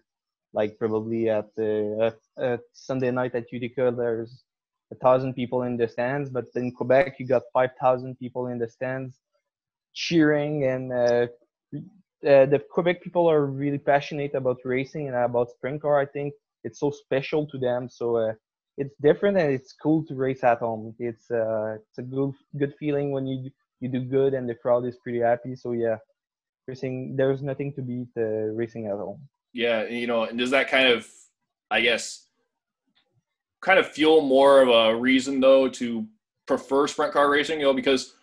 like 0.54 0.78
probably 0.80 1.30
at, 1.30 1.50
uh, 1.60 2.12
at, 2.40 2.62
Sunday 2.72 3.12
night 3.12 3.36
at 3.36 3.52
Utica, 3.52 3.94
there's 3.96 4.44
a 4.92 4.96
thousand 4.96 5.34
people 5.34 5.64
in 5.64 5.76
the 5.76 5.88
stands, 5.88 6.30
but 6.30 6.46
in 6.56 6.72
Quebec 6.72 7.16
you 7.20 7.28
got 7.28 7.42
five 7.52 7.72
thousand 7.82 8.18
people 8.20 8.48
in 8.48 8.58
the 8.58 8.70
stands 8.70 9.20
cheering, 9.94 10.66
and 10.66 10.94
uh, 10.94 11.28
uh, 12.26 12.46
the 12.46 12.62
Quebec 12.72 13.02
people 13.02 13.30
are 13.30 13.46
really 13.46 13.80
passionate 13.80 14.36
about 14.36 14.58
racing 14.64 15.08
and 15.08 15.16
about 15.16 15.50
sprint 15.52 15.82
car. 15.82 16.00
I 16.00 16.06
think 16.06 16.34
it's 16.64 16.80
so 16.80 16.92
special 16.92 17.48
to 17.48 17.58
them. 17.58 17.90
So 17.90 18.18
uh, 18.18 18.34
it's 18.78 18.96
different 19.02 19.38
and 19.38 19.52
it's 19.52 19.74
cool 19.74 20.06
to 20.06 20.16
race 20.16 20.44
at 20.44 20.60
home. 20.60 20.94
It's 21.00 21.30
uh, 21.32 21.76
it's 21.76 21.98
a 21.98 22.02
good 22.02 22.34
good 22.58 22.74
feeling 22.80 23.12
when 23.12 23.26
you 23.28 23.50
you 23.80 23.90
do 23.90 24.02
good 24.02 24.34
and 24.34 24.48
the 24.48 24.56
crowd 24.56 24.86
is 24.86 24.98
pretty 24.98 25.20
happy. 25.20 25.56
So 25.56 25.72
yeah, 25.72 25.98
racing 26.68 27.16
there's 27.16 27.42
nothing 27.42 27.74
to 27.74 27.82
beat 27.82 28.10
uh, 28.18 28.52
racing 28.54 28.88
at 28.88 28.94
home. 28.94 29.20
Yeah, 29.54 29.86
you 29.86 30.08
know, 30.08 30.24
and 30.24 30.38
does 30.38 30.52
that 30.52 30.70
kind 30.70 30.88
of, 30.90 31.08
I 31.72 31.82
guess, 31.82 32.28
kind 33.62 33.80
of 33.80 33.88
feel 33.88 34.22
more 34.22 34.62
of 34.62 34.70
a 34.70 34.96
reason 35.00 35.40
though 35.40 35.70
to 35.70 36.06
prefer 36.46 36.88
sprint 36.88 37.14
car 37.14 37.30
racing? 37.30 37.60
You 37.60 37.68
know, 37.68 37.74
because 37.74 38.16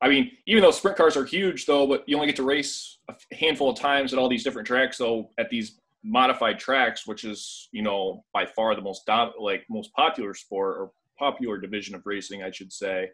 I 0.00 0.08
mean, 0.08 0.32
even 0.46 0.62
though 0.62 0.70
sprint 0.70 0.96
cars 0.96 1.16
are 1.16 1.24
huge 1.24 1.66
though, 1.66 1.86
but 1.86 2.04
you 2.06 2.16
only 2.16 2.26
get 2.28 2.36
to 2.36 2.44
race 2.44 2.98
a 3.08 3.14
handful 3.34 3.70
of 3.70 3.78
times 3.78 4.12
at 4.12 4.18
all 4.18 4.28
these 4.28 4.44
different 4.44 4.66
tracks. 4.66 4.98
So 4.98 5.30
at 5.38 5.48
these 5.48 5.80
modified 6.04 6.58
tracks, 6.58 7.06
which 7.06 7.24
is 7.24 7.68
you 7.72 7.82
know 7.82 8.24
by 8.32 8.46
far 8.46 8.74
the 8.74 8.82
most 8.82 9.08
like 9.40 9.64
most 9.68 9.92
popular 9.94 10.34
sport 10.34 10.76
or 10.78 10.90
popular 11.18 11.58
division 11.58 11.94
of 11.94 12.02
racing, 12.04 12.42
I 12.42 12.50
should 12.50 12.72
say. 12.72 13.10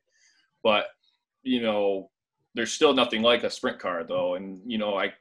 But 0.62 0.86
you 1.42 1.62
know, 1.62 2.10
there's 2.54 2.72
still 2.72 2.94
nothing 2.94 3.22
like 3.22 3.44
a 3.44 3.50
sprint 3.50 3.78
car 3.78 4.04
though, 4.04 4.34
and 4.34 4.60
you 4.66 4.78
know, 4.78 4.96
I 4.96 5.12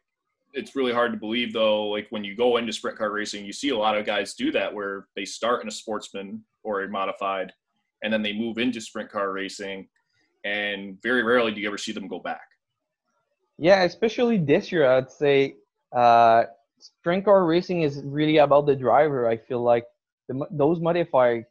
it's 0.53 0.75
really 0.75 0.93
hard 0.93 1.13
to 1.13 1.17
believe 1.17 1.53
though. 1.53 1.85
Like 1.85 2.07
when 2.09 2.23
you 2.23 2.35
go 2.35 2.57
into 2.57 2.73
sprint 2.73 2.97
car 2.97 3.11
racing, 3.11 3.45
you 3.45 3.53
see 3.53 3.69
a 3.69 3.77
lot 3.77 3.97
of 3.97 4.05
guys 4.05 4.33
do 4.33 4.51
that 4.51 4.73
where 4.73 5.07
they 5.15 5.25
start 5.25 5.61
in 5.61 5.67
a 5.67 5.71
sportsman 5.71 6.43
or 6.63 6.81
a 6.83 6.89
modified, 6.89 7.51
and 8.03 8.11
then 8.11 8.21
they 8.21 8.33
move 8.33 8.57
into 8.57 8.81
sprint 8.81 9.09
car 9.09 9.31
racing, 9.31 9.87
and 10.43 11.01
very 11.01 11.23
rarely 11.23 11.51
do 11.53 11.61
you 11.61 11.67
ever 11.67 11.77
see 11.77 11.91
them 11.91 12.07
go 12.07 12.19
back. 12.19 12.41
Yeah, 13.57 13.83
especially 13.83 14.37
this 14.37 14.71
year, 14.71 14.89
I'd 14.89 15.11
say 15.11 15.55
uh, 15.95 16.45
sprint 16.79 17.25
car 17.25 17.45
racing 17.45 17.83
is 17.83 18.01
really 18.03 18.37
about 18.37 18.65
the 18.65 18.75
driver. 18.75 19.27
I 19.27 19.37
feel 19.37 19.61
like 19.61 19.85
the, 20.27 20.45
those 20.51 20.79
modified, 20.79 21.45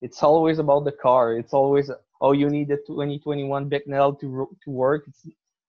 it's 0.00 0.22
always 0.22 0.58
about 0.58 0.84
the 0.84 0.92
car. 0.92 1.36
It's 1.36 1.52
always 1.52 1.90
oh 2.20 2.32
you 2.32 2.48
need 2.48 2.68
the 2.68 2.76
2021 2.86 3.68
Bicknell 3.68 4.14
to 4.16 4.48
to 4.64 4.70
work. 4.70 5.04
It's, 5.08 5.26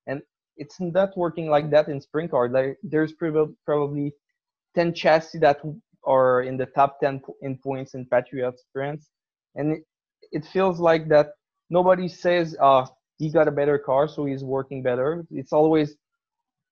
and 0.07 0.21
it's 0.57 0.79
not 0.79 1.17
working 1.17 1.49
like 1.49 1.69
that 1.71 1.87
in 1.87 2.01
sprint 2.01 2.31
car. 2.31 2.49
Like 2.49 2.77
there's 2.83 3.13
probably 3.13 3.53
probably 3.65 4.13
10 4.75 4.93
chassis 4.93 5.39
that 5.39 5.59
are 6.05 6.41
in 6.43 6.57
the 6.57 6.65
top 6.67 6.99
10 6.99 7.21
in 7.41 7.57
points 7.57 7.93
in 7.93 8.05
Patriot 8.05 8.59
sprints, 8.59 9.09
and 9.55 9.73
it, 9.73 9.83
it 10.31 10.45
feels 10.45 10.79
like 10.79 11.07
that 11.09 11.31
nobody 11.69 12.07
says 12.07 12.55
uh 12.61 12.85
he 13.17 13.31
got 13.31 13.47
a 13.47 13.51
better 13.51 13.79
car, 13.79 14.07
so 14.07 14.25
he's 14.25 14.43
working 14.43 14.83
better. 14.83 15.25
It's 15.31 15.53
always 15.53 15.95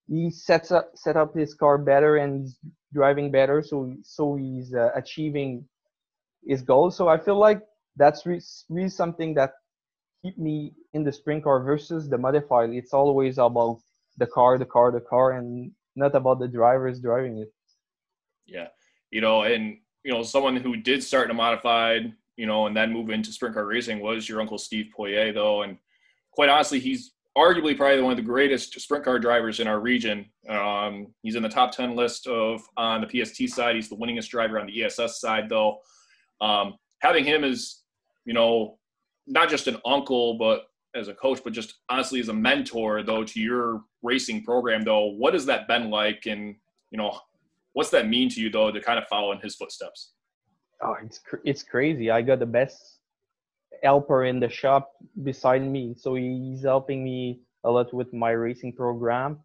he 0.08 0.30
sets 0.30 0.72
up 0.72 0.92
set 0.96 1.18
up 1.18 1.36
his 1.36 1.54
car 1.56 1.78
better 1.78 2.18
and 2.18 2.42
he's 2.42 2.58
driving 2.94 3.32
better, 3.32 3.62
so 3.64 3.94
so 4.04 4.36
he's 4.36 4.74
uh, 4.74 4.92
achieving 4.96 5.68
his 6.46 6.62
goals. 6.62 6.96
So 6.96 7.08
I 7.08 7.18
feel 7.18 7.38
like 7.40 7.62
that's 7.96 8.26
re- 8.26 8.42
really 8.70 8.90
something 8.90 9.34
that 9.36 9.54
keep 10.26 10.38
me 10.40 10.74
in 10.94 11.04
the 11.04 11.12
sprint 11.12 11.44
car 11.44 11.62
versus 11.62 12.10
the 12.10 12.18
modified. 12.18 12.72
It's 12.72 12.94
always 12.94 13.38
about 13.38 13.80
the 14.18 14.26
car, 14.26 14.58
the 14.58 14.66
car, 14.66 14.92
the 14.92 15.02
car, 15.02 15.34
and 15.34 15.72
not 15.96 16.16
about 16.16 16.40
the 16.40 16.48
drivers 16.48 17.00
driving 17.00 17.38
it. 17.40 17.54
Yeah, 18.48 18.68
you 19.12 19.22
know, 19.22 19.44
and 19.44 19.78
you 20.04 20.12
know, 20.12 20.24
someone 20.24 20.56
who 20.56 20.78
did 20.78 21.04
start 21.04 21.26
in 21.26 21.32
a 21.32 21.34
modified, 21.36 22.14
you 22.38 22.48
know, 22.48 22.68
and 22.68 22.76
then 22.76 22.92
move 22.92 23.10
into 23.10 23.32
sprint 23.32 23.56
car 23.56 23.66
racing 23.66 24.00
was 24.00 24.28
your 24.28 24.42
uncle 24.42 24.58
Steve 24.58 24.88
Poirier, 24.96 25.32
though, 25.32 25.64
and 25.64 25.78
quite 26.32 26.50
honestly, 26.50 26.80
he's 26.80 27.12
arguably 27.38 27.76
probably 27.76 28.02
one 28.02 28.12
of 28.12 28.18
the 28.18 28.24
greatest 28.24 28.80
sprint 28.80 29.04
car 29.04 29.20
drivers 29.20 29.60
in 29.60 29.68
our 29.68 29.80
region. 29.80 30.26
Um, 30.50 31.08
he's 31.22 31.36
in 31.36 31.44
the 31.44 31.50
top 31.50 31.72
10 31.72 31.96
list 31.96 32.28
of 32.28 32.62
on 32.78 33.02
the 33.02 33.26
PST 33.26 33.50
side. 33.50 33.76
He's 33.76 33.90
the 33.90 33.98
winningest 33.98 34.30
driver 34.30 34.60
on 34.60 34.68
the 34.68 34.84
ESS 34.84 35.20
side, 35.20 35.50
though. 35.50 35.80
Um, 36.40 36.76
having 37.00 37.26
him 37.26 37.44
as, 37.44 37.82
you 38.26 38.34
know, 38.34 38.78
not 39.28 39.50
just 39.50 39.68
an 39.68 39.78
uncle, 39.86 40.38
but 40.38 40.68
as 40.96 41.08
a 41.08 41.14
coach, 41.14 41.42
but 41.44 41.54
just 41.54 41.76
honestly 41.90 42.20
as 42.20 42.30
a 42.30 42.34
mentor, 42.34 43.04
though, 43.04 43.24
to 43.24 43.40
your 43.40 43.84
racing 44.02 44.44
program, 44.44 44.84
though, 44.84 45.08
what 45.08 45.34
has 45.34 45.46
that 45.46 45.68
been 45.68 45.90
like? 45.90 46.26
And, 46.26 46.56
you 46.92 46.98
know, 46.98 47.20
what's 47.74 47.90
that 47.90 48.08
mean 48.08 48.30
to 48.30 48.42
you, 48.42 48.50
though, 48.50 48.72
to 48.72 48.80
kind 48.80 48.98
of 48.98 49.08
follow 49.08 49.32
in 49.32 49.40
his 49.40 49.56
footsteps? 49.56 50.14
Oh, 50.82 50.96
it's, 51.04 51.20
cr- 51.20 51.44
it's 51.44 51.64
crazy. 51.64 52.12
I 52.12 52.22
got 52.22 52.40
the 52.40 52.46
best 52.46 53.00
helper 53.84 54.26
in 54.26 54.40
the 54.40 54.50
shop 54.50 54.92
beside 55.24 55.64
me. 55.64 55.96
So 55.98 56.16
he's 56.16 56.64
helping 56.64 57.04
me 57.04 57.42
a 57.64 57.70
lot 57.70 57.94
with 57.94 58.14
my 58.14 58.32
racing 58.32 58.74
program. 58.74 59.40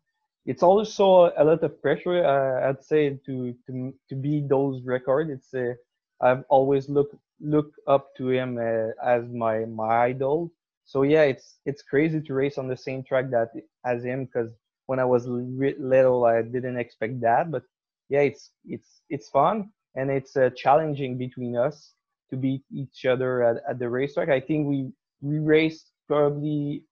It's 0.46 0.62
also 0.62 1.32
a 1.36 1.44
lot 1.44 1.62
of 1.62 1.82
pressure, 1.82 2.24
uh, 2.24 2.68
I'd 2.68 2.82
say, 2.82 3.18
to 3.26 3.54
to 3.66 3.94
to 4.08 4.14
beat 4.14 4.48
those 4.48 4.82
records. 4.84 5.30
It's 5.30 5.52
uh, 5.52 5.74
I've 6.20 6.44
always 6.48 6.88
looked 6.88 7.14
looked 7.40 7.78
up 7.86 8.14
to 8.16 8.30
him 8.30 8.58
uh, 8.58 8.90
as 9.04 9.24
my 9.28 9.64
my 9.66 10.04
idol. 10.10 10.52
So 10.84 11.02
yeah, 11.02 11.22
it's 11.22 11.58
it's 11.66 11.82
crazy 11.82 12.20
to 12.20 12.34
race 12.34 12.58
on 12.58 12.68
the 12.68 12.76
same 12.76 13.02
track 13.04 13.30
that 13.30 13.50
as 13.84 14.04
him 14.04 14.24
because 14.26 14.50
when 14.86 14.98
I 14.98 15.04
was 15.04 15.26
little, 15.28 16.24
I 16.24 16.42
didn't 16.42 16.78
expect 16.78 17.20
that. 17.20 17.50
But 17.50 17.62
yeah, 18.08 18.20
it's 18.20 18.50
it's 18.64 19.02
it's 19.08 19.28
fun 19.28 19.70
and 19.94 20.10
it's 20.10 20.36
uh, 20.36 20.50
challenging 20.56 21.18
between 21.18 21.56
us 21.56 21.94
to 22.30 22.36
beat 22.36 22.62
each 22.72 23.04
other 23.06 23.42
at, 23.42 23.62
at 23.68 23.78
the 23.78 23.88
racetrack. 23.88 24.28
I 24.28 24.40
think 24.40 24.66
we 24.68 24.90
we 25.20 25.38
raced 25.38 25.92
probably 26.08 26.84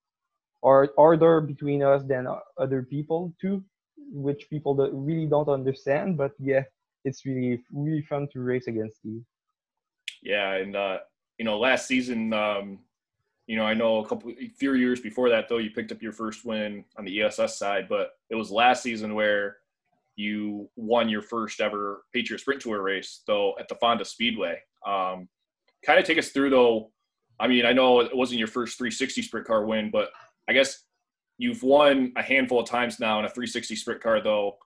or 0.62 0.90
harder 0.96 1.40
between 1.40 1.82
us 1.82 2.02
than 2.04 2.26
other 2.58 2.82
people 2.82 3.32
too, 3.40 3.62
which 4.12 4.48
people 4.50 4.74
that 4.76 4.90
really 4.92 5.26
don't 5.26 5.48
understand. 5.48 6.16
But 6.16 6.32
yeah, 6.38 6.64
it's 7.04 7.24
really 7.24 7.62
really 7.72 8.02
fun 8.02 8.28
to 8.32 8.40
race 8.40 8.66
against 8.66 8.98
you. 9.04 9.24
Yeah, 10.22 10.54
and 10.54 10.76
uh, 10.76 10.98
you 11.38 11.44
know, 11.44 11.58
last 11.58 11.86
season, 11.86 12.32
um, 12.32 12.80
you 13.46 13.56
know, 13.56 13.64
I 13.64 13.74
know 13.74 13.98
a 13.98 14.06
couple, 14.06 14.30
a 14.30 14.48
few 14.58 14.74
years 14.74 15.00
before 15.00 15.30
that 15.30 15.48
though, 15.48 15.58
you 15.58 15.70
picked 15.70 15.92
up 15.92 16.02
your 16.02 16.12
first 16.12 16.44
win 16.44 16.84
on 16.96 17.04
the 17.04 17.22
ESS 17.22 17.58
side, 17.58 17.88
but 17.88 18.10
it 18.30 18.34
was 18.34 18.50
last 18.50 18.82
season 18.82 19.14
where 19.14 19.58
you 20.18 20.68
won 20.76 21.08
your 21.08 21.22
first 21.22 21.60
ever 21.60 22.04
Patriot 22.12 22.40
Sprint 22.40 22.60
Tour 22.60 22.82
race, 22.82 23.22
though, 23.26 23.54
at 23.58 23.68
the 23.68 23.76
Fonda 23.76 24.04
Speedway. 24.04 24.58
Um, 24.84 25.28
kind 25.86 25.98
of 25.98 26.04
take 26.04 26.18
us 26.18 26.30
through, 26.30 26.50
though. 26.50 26.90
I 27.38 27.46
mean, 27.46 27.64
I 27.64 27.72
know 27.72 28.00
it 28.00 28.14
wasn't 28.14 28.40
your 28.40 28.48
first 28.48 28.78
360 28.78 29.22
sprint 29.22 29.46
car 29.46 29.64
win, 29.64 29.90
but 29.92 30.10
I 30.48 30.52
guess 30.52 30.82
you've 31.38 31.62
won 31.62 32.12
a 32.16 32.22
handful 32.22 32.58
of 32.58 32.68
times 32.68 32.98
now 32.98 33.20
in 33.20 33.26
a 33.26 33.28
360 33.28 33.76
sprint 33.76 34.02
car, 34.02 34.20
though. 34.20 34.56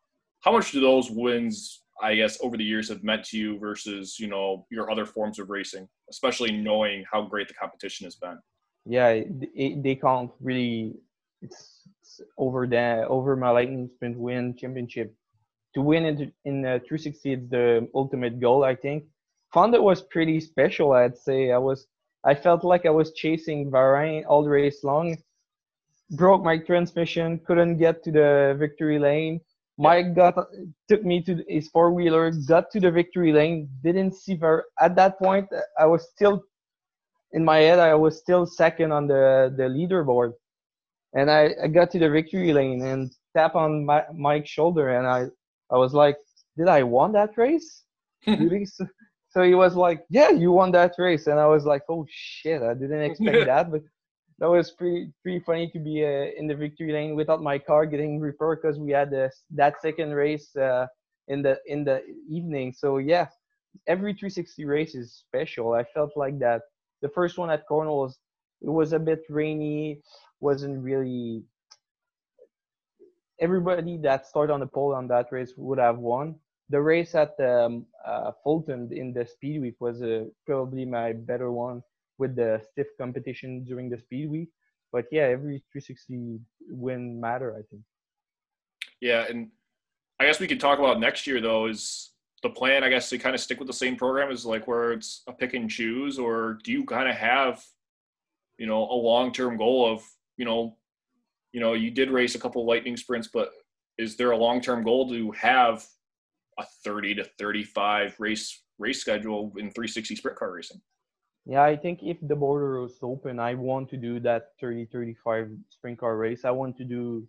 How 0.40 0.52
much 0.52 0.72
do 0.72 0.80
those 0.80 1.10
wins, 1.10 1.81
I 2.00 2.14
guess, 2.14 2.38
over 2.42 2.56
the 2.56 2.64
years 2.64 2.88
have 2.88 3.04
meant 3.04 3.24
to 3.26 3.38
you 3.38 3.58
versus, 3.58 4.18
you 4.18 4.28
know, 4.28 4.66
your 4.70 4.90
other 4.90 5.06
forms 5.06 5.38
of 5.38 5.50
racing, 5.50 5.88
especially 6.10 6.52
knowing 6.52 7.04
how 7.10 7.22
great 7.22 7.48
the 7.48 7.54
competition 7.54 8.04
has 8.04 8.16
been? 8.16 8.38
Yeah, 8.84 9.08
it, 9.08 9.82
they 9.82 9.94
can't 9.94 10.30
really. 10.40 10.94
It's, 11.42 11.82
it's 12.00 12.20
over 12.38 12.66
the 12.66 13.06
over 13.08 13.36
my 13.36 13.50
lightning 13.50 13.90
sprint 13.94 14.18
win 14.18 14.54
championship 14.56 15.14
to 15.74 15.80
win 15.80 16.04
in, 16.04 16.32
in 16.44 16.66
uh, 16.66 16.78
360 16.86 17.32
it's 17.32 17.50
the 17.50 17.88
ultimate 17.94 18.40
goal 18.40 18.64
i 18.64 18.74
think 18.74 19.04
Fonda 19.52 19.80
was 19.80 20.02
pretty 20.02 20.40
special 20.40 20.92
i'd 20.92 21.16
say 21.16 21.52
i 21.52 21.58
was 21.58 21.86
i 22.24 22.34
felt 22.34 22.64
like 22.64 22.86
i 22.86 22.90
was 22.90 23.12
chasing 23.12 23.70
Bahrain 23.70 24.24
all 24.28 24.42
the 24.42 24.50
race 24.50 24.84
long 24.84 25.16
broke 26.12 26.42
my 26.42 26.58
transmission 26.58 27.40
couldn't 27.46 27.78
get 27.78 28.02
to 28.04 28.12
the 28.12 28.56
victory 28.58 28.98
lane 28.98 29.40
mike 29.78 30.14
got 30.14 30.34
took 30.88 31.04
me 31.04 31.22
to 31.22 31.42
his 31.48 31.68
four-wheeler 31.68 32.30
got 32.46 32.70
to 32.70 32.80
the 32.80 32.90
victory 32.90 33.32
lane 33.32 33.68
didn't 33.82 34.14
see 34.14 34.36
Var- 34.36 34.64
at 34.80 34.94
that 34.96 35.18
point 35.18 35.46
i 35.78 35.86
was 35.86 36.08
still 36.10 36.42
in 37.32 37.44
my 37.44 37.58
head 37.58 37.78
i 37.78 37.94
was 37.94 38.18
still 38.18 38.46
second 38.46 38.92
on 38.92 39.06
the 39.06 39.52
the 39.56 39.64
leaderboard. 39.64 40.32
And 41.14 41.30
I, 41.30 41.50
I 41.62 41.68
got 41.68 41.90
to 41.90 41.98
the 41.98 42.08
victory 42.08 42.52
lane 42.52 42.82
and 42.82 43.12
tap 43.36 43.54
on 43.54 43.84
my, 43.84 44.02
Mike's 44.14 44.50
shoulder 44.50 44.90
and 44.90 45.06
I 45.06 45.26
I 45.70 45.76
was 45.76 45.94
like, 45.94 46.16
did 46.56 46.68
I 46.68 46.82
won 46.82 47.12
that 47.12 47.36
race? 47.36 47.82
so 49.30 49.42
he 49.42 49.54
was 49.54 49.74
like, 49.74 50.04
yeah, 50.10 50.30
you 50.30 50.52
won 50.52 50.70
that 50.72 50.92
race, 50.98 51.26
and 51.26 51.40
I 51.40 51.46
was 51.46 51.64
like, 51.64 51.82
oh 51.88 52.06
shit, 52.10 52.62
I 52.62 52.74
didn't 52.74 53.02
expect 53.02 53.46
that, 53.46 53.70
but 53.70 53.82
that 54.42 54.50
was 54.50 54.72
pretty 54.72 55.12
pretty 55.22 55.38
funny 55.38 55.70
to 55.70 55.78
be 55.78 56.04
uh, 56.04 56.26
in 56.36 56.48
the 56.48 56.54
victory 56.54 56.92
lane 56.92 57.14
without 57.14 57.40
my 57.40 57.56
car 57.56 57.86
getting 57.86 58.18
repaired 58.18 58.58
because 58.60 58.76
we 58.76 58.90
had 58.90 59.08
that 59.54 59.80
second 59.80 60.10
race 60.10 60.54
uh, 60.56 60.84
in 61.28 61.42
the 61.42 61.60
in 61.66 61.84
the 61.84 62.02
evening. 62.28 62.74
So 62.76 62.98
yeah, 62.98 63.28
every 63.86 64.12
360 64.14 64.64
race 64.64 64.96
is 64.96 65.14
special. 65.14 65.74
I 65.74 65.84
felt 65.94 66.16
like 66.16 66.40
that. 66.40 66.62
The 67.02 67.08
first 67.08 67.38
one 67.38 67.50
at 67.50 67.68
Cornwall 67.68 68.00
was 68.00 68.18
it 68.60 68.68
was 68.68 68.92
a 68.92 68.98
bit 68.98 69.22
rainy, 69.28 70.00
wasn't 70.40 70.82
really 70.82 71.44
everybody 73.40 73.96
that 73.98 74.26
started 74.26 74.52
on 74.52 74.58
the 74.58 74.66
pole 74.66 74.92
on 74.92 75.06
that 75.06 75.26
race 75.30 75.52
would 75.56 75.78
have 75.78 75.98
won. 75.98 76.34
The 76.68 76.80
race 76.80 77.14
at 77.14 77.38
um, 77.38 77.86
uh, 78.04 78.32
Fulton 78.42 78.88
in 78.90 79.12
the 79.12 79.24
Speed 79.24 79.60
Week 79.60 79.76
was 79.78 80.02
uh, 80.02 80.24
probably 80.46 80.84
my 80.84 81.12
better 81.12 81.52
one 81.52 81.82
with 82.22 82.36
the 82.36 82.62
stiff 82.70 82.86
competition 83.02 83.64
during 83.64 83.90
the 83.90 83.98
Speed 83.98 84.30
Week. 84.30 84.50
But 84.92 85.06
yeah, 85.10 85.26
every 85.36 85.58
360 85.72 86.38
win 86.68 87.20
matter, 87.20 87.50
I 87.58 87.62
think. 87.68 87.82
Yeah, 89.00 89.26
and 89.28 89.50
I 90.20 90.26
guess 90.26 90.38
we 90.38 90.46
could 90.46 90.60
talk 90.60 90.78
about 90.78 91.00
next 91.00 91.26
year 91.26 91.40
though. 91.40 91.66
Is 91.66 92.12
the 92.44 92.50
plan, 92.50 92.84
I 92.84 92.90
guess, 92.90 93.10
to 93.10 93.18
kind 93.18 93.34
of 93.34 93.40
stick 93.40 93.58
with 93.58 93.66
the 93.66 93.82
same 93.84 93.96
program 93.96 94.30
is 94.30 94.46
like 94.46 94.68
where 94.68 94.92
it's 94.92 95.22
a 95.26 95.32
pick 95.32 95.54
and 95.54 95.68
choose, 95.68 96.16
or 96.18 96.58
do 96.62 96.70
you 96.70 96.84
kind 96.84 97.08
of 97.08 97.16
have, 97.16 97.60
you 98.58 98.66
know, 98.66 98.82
a 98.96 98.98
long 99.10 99.32
term 99.32 99.56
goal 99.56 99.92
of, 99.92 100.00
you 100.36 100.44
know, 100.44 100.76
you 101.52 101.60
know, 101.60 101.72
you 101.74 101.90
did 101.90 102.10
race 102.10 102.36
a 102.36 102.38
couple 102.38 102.64
lightning 102.64 102.96
sprints, 102.96 103.28
but 103.32 103.50
is 103.98 104.16
there 104.16 104.30
a 104.30 104.36
long 104.36 104.60
term 104.60 104.84
goal 104.84 105.08
to 105.10 105.32
have 105.32 105.84
a 106.58 106.64
30 106.84 107.16
to 107.16 107.24
35 107.38 108.14
race 108.20 108.62
race 108.78 109.00
schedule 109.00 109.52
in 109.56 109.70
360 109.70 110.14
sprint 110.14 110.38
car 110.38 110.52
racing? 110.52 110.80
Yeah, 111.44 111.62
I 111.62 111.76
think 111.76 112.00
if 112.02 112.18
the 112.22 112.36
border 112.36 112.84
is 112.84 112.98
open, 113.02 113.38
I 113.40 113.54
want 113.54 113.88
to 113.90 113.96
do 113.96 114.20
that 114.20 114.50
30 114.60 114.86
35 114.86 115.50
sprint 115.70 115.98
car 115.98 116.16
race. 116.16 116.44
I 116.44 116.50
want 116.50 116.76
to 116.78 116.84
do 116.84 117.26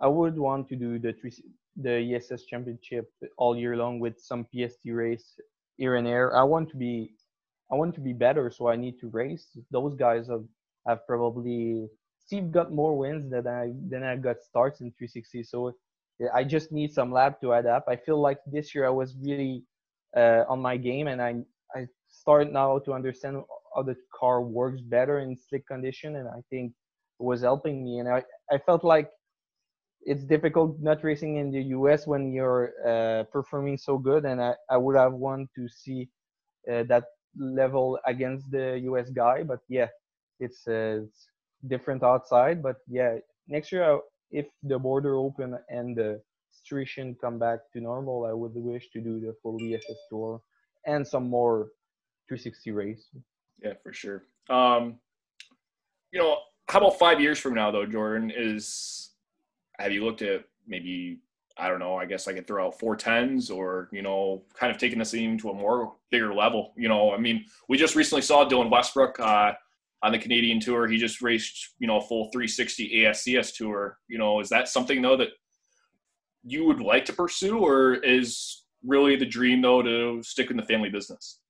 I 0.00 0.06
would 0.08 0.38
want 0.38 0.68
to 0.68 0.76
do 0.76 0.98
the 0.98 1.14
the 1.76 2.14
ESS 2.14 2.44
championship 2.44 3.10
all 3.38 3.56
year 3.56 3.76
long 3.76 3.98
with 4.00 4.18
some 4.20 4.46
PST 4.46 4.80
race 4.86 5.38
here 5.76 5.96
and 5.96 6.06
there. 6.06 6.36
I 6.36 6.42
want 6.44 6.70
to 6.70 6.76
be 6.76 7.10
I 7.72 7.74
want 7.74 7.94
to 7.96 8.00
be 8.00 8.12
better, 8.12 8.50
so 8.50 8.68
I 8.68 8.76
need 8.76 8.98
to 9.00 9.08
race. 9.08 9.56
Those 9.70 9.94
guys 9.96 10.28
have 10.28 10.44
have 10.86 11.06
probably 11.06 11.88
Steve 12.20 12.52
got 12.52 12.72
more 12.72 12.96
wins 12.96 13.30
than 13.30 13.46
I 13.48 13.72
than 13.88 14.04
I 14.04 14.16
got 14.16 14.42
starts 14.42 14.80
in 14.80 14.92
360. 14.92 15.42
So 15.42 15.72
I 16.34 16.44
just 16.44 16.72
need 16.72 16.92
some 16.92 17.10
lap 17.12 17.40
to 17.40 17.52
add 17.52 17.66
up. 17.66 17.84
I 17.88 17.96
feel 17.96 18.20
like 18.20 18.38
this 18.46 18.74
year 18.74 18.86
I 18.86 18.90
was 18.90 19.16
really 19.20 19.64
uh, 20.16 20.44
on 20.48 20.60
my 20.62 20.76
game, 20.76 21.08
and 21.08 21.20
I 21.20 21.34
I 21.74 21.86
start 22.26 22.52
now 22.52 22.78
to 22.80 22.92
understand 22.92 23.36
how 23.74 23.82
the 23.82 23.96
car 24.18 24.42
works 24.42 24.80
better 24.80 25.20
in 25.20 25.36
slick 25.36 25.66
condition, 25.66 26.16
and 26.16 26.28
I 26.28 26.42
think 26.50 26.72
it 27.20 27.24
was 27.24 27.42
helping 27.42 27.84
me. 27.84 27.98
And 28.00 28.08
I 28.08 28.22
I 28.50 28.58
felt 28.58 28.82
like 28.84 29.08
it's 30.02 30.24
difficult 30.24 30.76
not 30.80 31.02
racing 31.04 31.36
in 31.36 31.50
the 31.50 31.62
US 31.78 32.06
when 32.06 32.32
you're 32.32 32.72
uh, 32.86 33.24
performing 33.32 33.78
so 33.78 33.98
good, 33.98 34.24
and 34.24 34.40
I 34.42 34.54
I 34.70 34.76
would 34.76 34.96
have 34.96 35.14
wanted 35.14 35.48
to 35.58 35.68
see 35.68 36.08
uh, 36.72 36.82
that 36.92 37.04
level 37.38 37.98
against 38.06 38.50
the 38.50 38.80
US 38.90 39.10
guy, 39.10 39.42
but 39.42 39.60
yeah, 39.68 39.88
it's, 40.40 40.66
uh, 40.68 41.02
it's 41.04 41.28
different 41.68 42.02
outside. 42.02 42.62
But 42.62 42.76
yeah, 42.88 43.16
next 43.48 43.72
year 43.72 44.00
if 44.30 44.46
the 44.62 44.78
border 44.78 45.14
open 45.16 45.58
and 45.68 45.96
the 45.96 46.20
situation 46.50 47.16
come 47.20 47.38
back 47.38 47.60
to 47.72 47.80
normal, 47.80 48.26
I 48.26 48.32
would 48.32 48.54
wish 48.54 48.90
to 48.94 49.00
do 49.00 49.20
the 49.20 49.34
full 49.42 49.58
ESS 49.62 50.00
tour 50.10 50.40
and 50.86 51.06
some 51.06 51.28
more 51.28 51.68
360 52.28 52.70
race. 52.72 53.08
Yeah, 53.62 53.72
for 53.82 53.92
sure. 53.92 54.24
Um, 54.50 54.98
you 56.12 56.20
know, 56.20 56.38
how 56.68 56.78
about 56.78 56.98
five 56.98 57.20
years 57.20 57.38
from 57.38 57.54
now, 57.54 57.70
though, 57.70 57.86
Jordan? 57.86 58.32
Is 58.34 59.10
have 59.78 59.92
you 59.92 60.04
looked 60.04 60.22
at 60.22 60.44
maybe 60.66 61.20
I 61.58 61.68
don't 61.68 61.78
know. 61.78 61.96
I 61.96 62.04
guess 62.04 62.28
I 62.28 62.34
could 62.34 62.46
throw 62.46 62.66
out 62.66 62.78
four 62.78 62.96
tens, 62.96 63.50
or 63.50 63.88
you 63.92 64.02
know, 64.02 64.44
kind 64.58 64.70
of 64.70 64.78
taking 64.78 64.98
the 64.98 65.04
scene 65.04 65.38
to 65.38 65.50
a 65.50 65.54
more 65.54 65.94
bigger 66.10 66.34
level. 66.34 66.74
You 66.76 66.88
know, 66.88 67.12
I 67.12 67.18
mean, 67.18 67.46
we 67.68 67.78
just 67.78 67.96
recently 67.96 68.22
saw 68.22 68.46
Dylan 68.46 68.70
Westbrook 68.70 69.18
uh, 69.18 69.52
on 70.02 70.12
the 70.12 70.18
Canadian 70.18 70.60
tour. 70.60 70.86
He 70.86 70.98
just 70.98 71.22
raced, 71.22 71.74
you 71.78 71.86
know, 71.86 71.98
a 71.98 72.02
full 72.02 72.30
360 72.32 73.04
ASCS 73.04 73.54
tour. 73.54 73.98
You 74.08 74.18
know, 74.18 74.40
is 74.40 74.50
that 74.50 74.68
something 74.68 75.00
though 75.00 75.16
that 75.16 75.30
you 76.44 76.64
would 76.66 76.80
like 76.80 77.06
to 77.06 77.12
pursue, 77.14 77.58
or 77.58 77.94
is 77.94 78.64
really 78.84 79.16
the 79.16 79.26
dream 79.26 79.62
though 79.62 79.82
to 79.82 80.22
stick 80.22 80.50
in 80.50 80.58
the 80.58 80.62
family 80.62 80.90
business? 80.90 81.40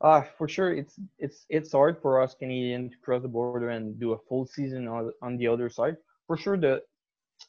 Uh, 0.00 0.22
for 0.36 0.48
sure, 0.48 0.72
it's 0.72 0.94
it's 1.18 1.44
it's 1.48 1.72
hard 1.72 2.00
for 2.00 2.22
us 2.22 2.34
Canadians 2.34 2.92
to 2.92 2.98
cross 2.98 3.22
the 3.22 3.28
border 3.28 3.70
and 3.70 3.98
do 3.98 4.12
a 4.12 4.18
full 4.28 4.46
season 4.46 4.86
on, 4.86 5.12
on 5.22 5.36
the 5.36 5.46
other 5.48 5.68
side. 5.68 5.96
For 6.26 6.36
sure, 6.36 6.56
the 6.56 6.82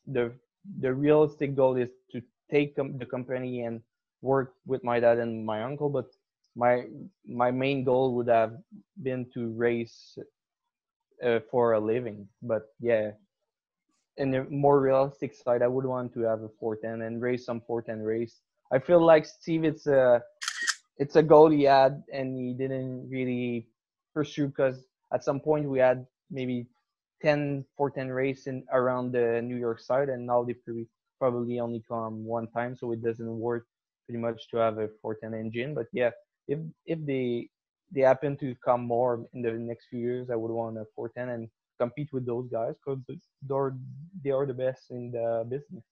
the 0.08 0.34
the 0.79 0.91
realistic 0.91 1.56
goal 1.56 1.75
is 1.77 1.89
to 2.12 2.22
take 2.50 2.75
com- 2.75 2.98
the 2.98 3.06
company 3.06 3.62
and 3.65 3.82
work 4.22 4.53
with 4.65 4.84
my 4.84 5.00
dad 5.00 5.20
and 5.20 5.46
my 5.46 5.62
uncle. 5.62 5.89
But 5.89 6.08
my 6.56 6.86
my 7.27 7.51
main 7.51 7.84
goal 7.84 8.15
would 8.15 8.27
have 8.29 8.58
been 9.03 9.27
to 9.36 9.50
race 9.50 10.18
uh, 11.24 11.39
for 11.51 11.74
a 11.74 11.79
living. 11.79 12.27
But 12.41 12.63
yeah, 12.79 13.12
in 14.18 14.34
a 14.34 14.44
more 14.46 14.79
realistic 14.82 15.36
side, 15.36 15.62
I 15.62 15.68
would 15.68 15.86
want 15.86 16.13
to 16.15 16.22
have 16.22 16.41
a 16.41 16.50
410 16.60 17.06
and 17.06 17.22
race 17.22 17.46
some 17.46 17.62
410 17.62 18.03
race. 18.03 18.41
I 18.72 18.79
feel 18.79 19.03
like 19.03 19.25
Steve, 19.25 19.63
it's 19.63 19.88
a 19.88 20.22
it's 21.00 21.15
a 21.15 21.24
goal 21.24 21.50
he 21.50 21.63
had 21.63 22.03
and 22.13 22.38
he 22.38 22.53
didn't 22.53 23.10
really 23.10 23.68
pursue 24.13 24.48
because 24.48 24.84
at 25.13 25.24
some 25.24 25.39
point 25.39 25.70
we 25.70 25.79
had 25.79 26.06
maybe 26.32 26.68
10 27.22 27.65
410 27.77 28.10
race 28.13 28.48
in 28.48 28.63
around 28.74 29.12
the 29.12 29.41
New 29.41 29.58
York 29.58 29.79
side 29.79 30.10
and 30.10 30.25
now 30.25 30.44
they 30.44 30.56
probably 31.20 31.60
only 31.60 31.84
come 31.88 32.25
one 32.25 32.48
time 32.50 32.75
so 32.75 32.91
it 32.91 33.03
doesn't 33.03 33.39
work 33.39 33.65
pretty 34.06 34.20
much 34.20 34.50
to 34.50 34.58
have 34.58 34.77
a 34.77 34.89
410 35.01 35.39
engine. 35.39 35.74
But 35.74 35.88
yeah 35.94 36.12
if 36.48 36.60
if 36.86 37.00
they 37.06 37.50
they 37.91 38.01
happen 38.01 38.38
to 38.38 38.56
come 38.63 38.82
more 38.86 39.25
in 39.34 39.41
the 39.41 39.51
next 39.51 39.88
few 39.89 40.00
years 40.00 40.29
I 40.29 40.36
would 40.36 40.51
want 40.51 40.77
a 40.77 40.86
410 40.96 41.29
and 41.36 41.50
compete 41.79 42.10
with 42.12 42.25
those 42.25 42.48
guys 42.50 42.75
because 42.86 43.00
they're 43.48 43.74
they 44.24 44.32
are 44.32 44.46
the 44.46 44.53
best 44.53 44.91
in 44.91 45.12
the 45.12 45.46
business. 45.50 45.84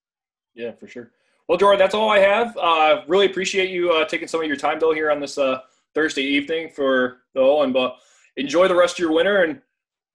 Yeah 0.54 0.72
for 0.80 0.88
sure 0.88 1.12
well, 1.48 1.58
Jordan, 1.58 1.80
that's 1.80 1.96
all 1.96 2.10
I 2.10 2.20
have. 2.20 2.58
Uh, 2.58 3.04
really 3.08 3.26
appreciate 3.26 3.70
you 3.70 3.92
uh, 3.92 4.06
taking 4.06 4.28
some 4.28 4.42
of 4.42 4.48
your 4.48 4.58
time, 4.58 4.80
though, 4.80 4.94
here 4.94 5.10
on 5.10 5.22
this 5.22 5.38
uh, 5.38 5.62
Thursday 5.96 6.24
evening 6.24 6.70
for 6.70 7.20
though, 7.34 7.64
and 7.64 7.76
uh, 7.76 7.94
enjoy 8.36 8.68
the 8.68 8.76
rest 8.76 8.96
of 8.96 9.00
your 9.00 9.14
winter. 9.14 9.44
And 9.44 9.62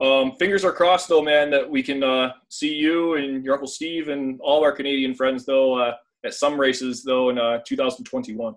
um, 0.01 0.37
fingers 0.37 0.65
are 0.65 0.73
crossed, 0.73 1.09
though, 1.09 1.23
man, 1.23 1.51
that 1.51 1.69
we 1.69 1.83
can 1.83 2.03
uh, 2.03 2.33
see 2.49 2.75
you 2.75 3.15
and 3.15 3.43
your 3.45 3.55
uncle 3.55 3.69
Steve 3.69 4.09
and 4.09 4.39
all 4.43 4.63
our 4.63 4.73
Canadian 4.73 5.15
friends, 5.15 5.47
though, 5.47 5.79
uh, 5.79 5.95
at 6.25 6.35
some 6.35 6.61
races, 6.61 7.03
though, 7.03 7.31
in 7.31 7.37
2021. 7.37 8.55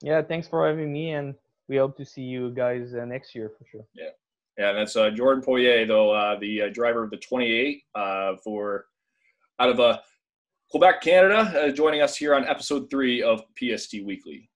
Yeah, 0.00 0.22
thanks 0.22 0.48
for 0.48 0.66
having 0.66 0.92
me, 0.92 1.12
and 1.12 1.36
we 1.68 1.76
hope 1.76 1.96
to 1.98 2.04
see 2.04 2.22
you 2.22 2.50
guys 2.50 2.94
next 2.94 3.32
year 3.34 3.52
for 3.56 3.64
sure. 3.70 3.84
Yeah, 3.94 4.08
yeah, 4.58 4.70
and 4.70 4.78
that's 4.78 4.94
Jordan 4.94 5.42
Poirier, 5.42 5.86
though, 5.86 6.36
the 6.40 6.68
driver 6.70 7.04
of 7.04 7.10
the 7.10 7.18
28 7.18 7.84
for 8.42 8.86
out 9.60 9.70
of 9.70 9.78
a 9.78 10.02
Quebec, 10.72 11.02
Canada, 11.02 11.66
uh, 11.66 11.70
joining 11.70 12.00
us 12.00 12.16
here 12.16 12.34
on 12.34 12.46
episode 12.46 12.88
three 12.88 13.22
of 13.22 13.42
PST 13.58 13.96
Weekly. 14.06 14.48